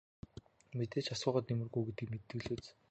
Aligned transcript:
Мэдээж 0.77 1.07
асуугаад 1.13 1.45
нэмэргүй 1.47 1.83
гэдгийг 1.85 2.09
нь 2.09 2.13
мэддэг 2.13 2.39
биз. 2.47 2.67